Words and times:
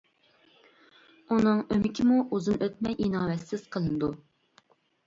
ئۇنىڭ 1.35 1.61
ئۆمىكىمۇ 1.75 2.19
ئۇزۇن 2.31 2.61
ئۆتمەي 2.69 2.99
ئىناۋەتسىز 3.05 3.71
قىلىنىدۇ. 3.77 4.15